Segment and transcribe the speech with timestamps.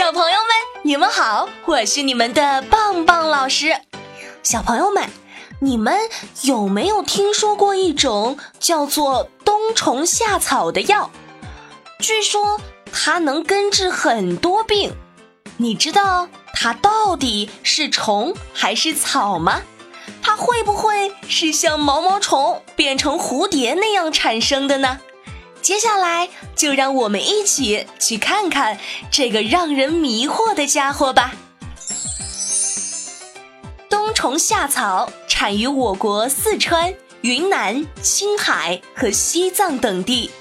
[0.00, 3.76] 小朋友们，你们好，我是你们的棒棒老师。
[4.42, 5.04] 小朋友们，
[5.60, 5.94] 你们
[6.40, 11.10] 有没有听说过一种叫做冬虫夏草的药？
[11.98, 12.58] 据说
[12.90, 14.94] 它能根治很多病。
[15.58, 19.60] 你知道它到底是虫还是草吗？
[20.22, 24.98] 它会不会是像毛毛虫变成蝴蝶那样产生的呢？
[25.70, 28.76] 接下来就让我们一起去看看
[29.08, 31.32] 这个让人迷惑的家伙吧。
[33.88, 40.32] 冬虫夏草产于我国四川、云南、青海和西藏等地，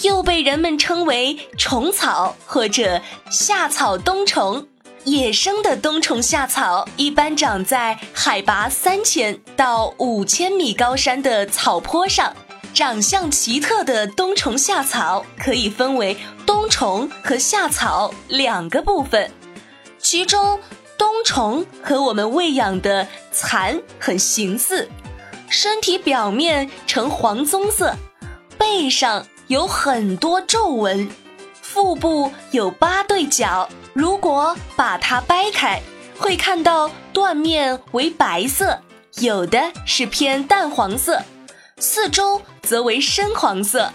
[0.00, 4.66] 又被人们称为虫草或者夏草冬虫。
[5.04, 12.34] 野生的冬虫夏草一般长在海拔三千到五千米高山的草坡上。
[12.72, 16.16] 长相奇特的冬虫夏草可以分为
[16.46, 19.30] 冬虫和夏草两个部分，
[19.98, 20.58] 其中
[20.96, 24.88] 冬虫和我们喂养的蚕很形似，
[25.48, 27.94] 身体表面呈黄棕色，
[28.56, 31.10] 背上有很多皱纹，
[31.60, 33.68] 腹部有八对角。
[33.92, 35.82] 如果把它掰开，
[36.18, 38.80] 会看到断面为白色，
[39.18, 41.20] 有的是偏淡黄色。
[41.82, 43.90] 四周则为深黄色，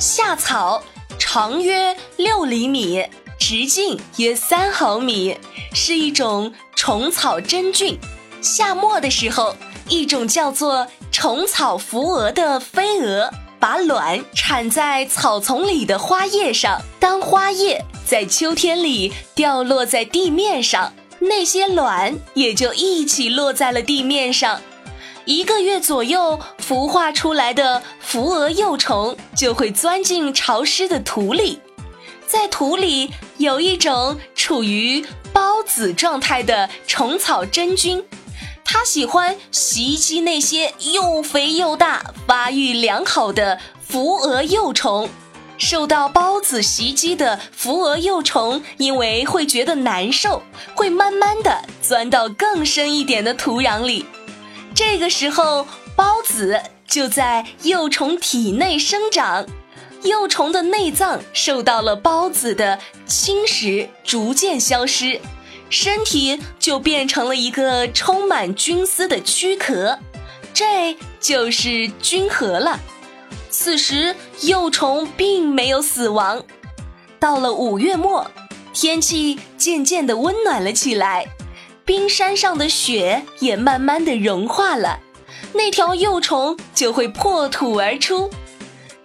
[0.00, 0.82] 夏草
[1.20, 3.06] 长约六厘米，
[3.38, 5.38] 直径约三毫米，
[5.72, 7.96] 是一种虫草真菌。
[8.42, 9.54] 夏末的时候，
[9.88, 13.30] 一种叫做虫草伏蛾的飞蛾，
[13.60, 16.82] 把卵产在草丛里的花叶上。
[16.98, 24.60] 当花叶在秋天里掉落在地面上，那些卵也就一起落在了地面上。
[25.28, 31.60] 一个月左右，孵化出来的茯蛾幼虫就会钻进潮湿的土里，
[32.26, 35.04] 在土里有一种处于
[35.34, 38.02] 孢子状态的虫草真菌，
[38.64, 43.60] 它喜欢袭击那些又肥又大、发育良好的
[43.92, 45.10] 茯蛾幼虫。
[45.58, 50.40] 受到孢子袭击的茯蛾幼虫，因为会觉得难受，
[50.74, 54.06] 会慢慢的钻到更深一点的土壤里。
[54.78, 55.66] 这个时候，
[55.96, 59.44] 孢子就在幼虫体内生长，
[60.04, 65.20] 幼虫的内脏受到了孢子的侵蚀，逐渐消失，
[65.68, 69.98] 身体就变成了一个充满菌丝的躯壳，
[70.54, 72.78] 这就是菌核了。
[73.50, 76.44] 此时，幼虫并没有死亡。
[77.18, 78.30] 到了五月末，
[78.72, 81.26] 天气渐渐的温暖了起来。
[81.88, 85.00] 冰山上的雪也慢慢的融化了，
[85.54, 88.28] 那条幼虫就会破土而出。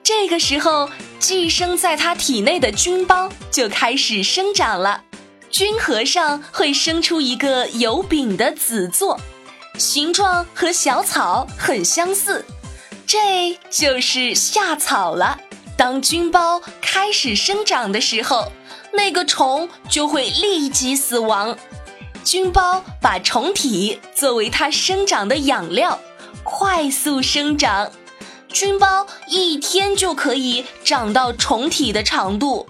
[0.04, 5.02] 这个时候，寄生在它体内的菌包就开始生长了，
[5.50, 9.18] 菌核上会生出一个有柄的子座，
[9.78, 12.44] 形状和小草很相似，
[13.08, 15.40] 这就是夏草了。
[15.78, 18.52] 当菌包开始生长的时候，
[18.92, 21.58] 那个虫就会立即死亡。
[22.24, 26.00] 菌包把虫体作为它生长的养料，
[26.44, 27.92] 快速生长。
[28.48, 32.68] 菌包一天就可以长到虫体的长度。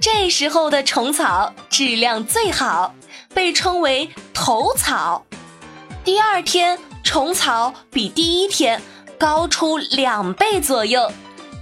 [0.00, 2.94] 这时候的虫草质量最好，
[3.34, 5.24] 被称为头草。
[6.04, 8.80] 第二天，虫草比第一天
[9.18, 11.10] 高出两倍左右，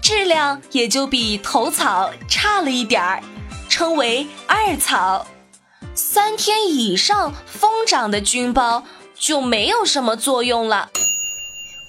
[0.03, 3.23] 质量也就比头草差了一点儿，
[3.69, 5.27] 称为二草。
[5.95, 8.85] 三天以上疯长的菌包
[9.17, 10.91] 就没有什么作用了。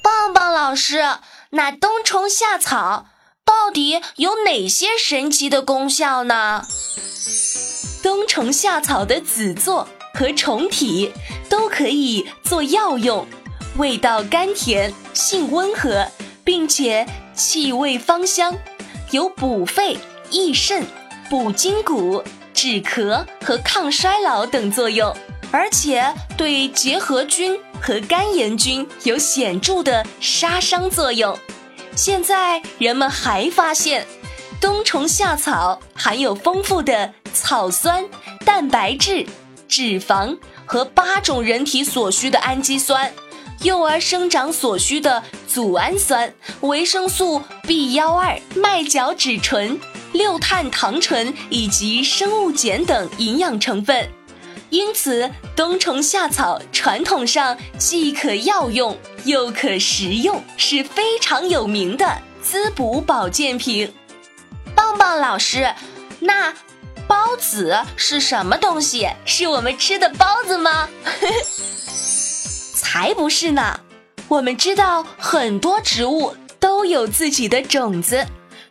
[0.04, 1.04] 棒棒老师，
[1.50, 3.08] 那冬虫夏草
[3.44, 6.64] 到底有哪些神奇的功效呢？
[8.04, 11.12] 冬虫夏草的子座和虫体
[11.50, 13.26] 都可以做药用，
[13.78, 16.08] 味道甘甜，性温和，
[16.44, 18.56] 并且气味芳香，
[19.10, 19.98] 有补肺、
[20.30, 20.86] 益肾、
[21.28, 22.24] 补筋骨。
[22.66, 25.16] 止咳和抗衰老等作用，
[25.52, 31.38] 而且对结核菌和肝炎菌有显著的杀伤作用。
[31.96, 34.08] 现在人们还发现，
[34.60, 38.04] 冬虫夏草含有丰富的草酸、
[38.44, 39.28] 蛋白质、
[39.68, 40.36] 脂肪
[40.66, 43.14] 和八种人体所需的氨基酸，
[43.62, 49.80] 幼儿生长所需的组氨酸、维生素 B 幺二、麦角脂醇。
[50.16, 54.10] 六碳糖醇以及生物碱等营养成分，
[54.70, 63.94] 因此冬虫夏草传统上既可药用又可食用，是非常有名的滋补保健品。
[64.74, 65.74] 棒棒老师，
[66.20, 66.54] 那
[67.10, 69.10] 孢子是什么东西？
[69.26, 70.88] 是我们吃的包子吗？
[72.74, 73.82] 才不是呢！
[74.30, 78.26] 我们知道很多植物都有自己的种子，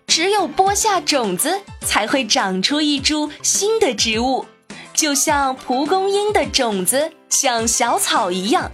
[0.07, 4.47] 只有播下种子，才会长出一株新的植物。
[4.93, 8.71] 就像蒲公英的种子，像小草一样，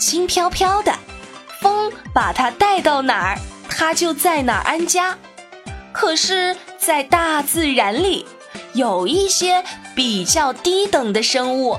[0.00, 0.92] 轻飘飘的，
[1.60, 3.38] 风把它带到哪儿，
[3.68, 5.16] 它就在哪儿安家。
[5.92, 8.26] 可是，在大自然里，
[8.72, 9.62] 有一些
[9.94, 11.78] 比较低等的生物，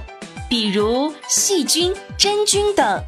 [0.49, 3.03] 比如细菌、真菌等，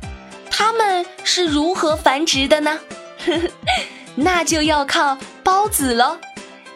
[0.50, 2.80] 它们是如何繁殖的呢？
[4.16, 6.18] 那就要靠孢子喽。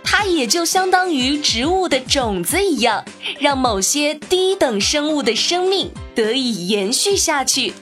[0.04, 3.04] 它也就相当于植物的种子一样，
[3.40, 7.74] 让某些低等生物的生命得以延续下去。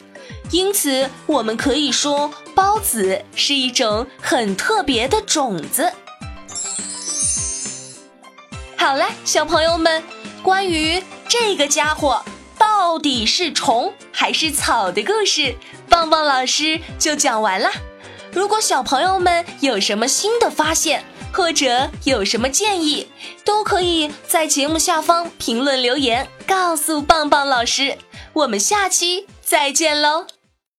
[0.52, 5.92] 因此，我们可以说，孢子是一种很特别的种子。
[8.76, 10.04] 好了，小朋友们，
[10.42, 12.24] 关于这个家伙
[12.58, 15.56] 到底是虫还是草的故事，
[15.90, 17.70] 棒棒老师就讲完了。
[18.36, 23.08] 如果小朋友们有什么新的发现，或者有什么建议，
[23.46, 27.98] 都可以在节目下方评论留言，告诉棒棒老师。
[28.34, 30.28] 我们下期再见喽！